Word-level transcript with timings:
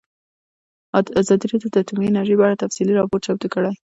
ازادي 1.21 1.45
راډیو 1.51 1.69
د 1.71 1.75
اټومي 1.81 2.05
انرژي 2.09 2.35
په 2.37 2.43
اړه 2.45 2.61
تفصیلي 2.63 2.93
راپور 2.95 3.19
چمتو 3.25 3.47
کړی. 3.53 3.71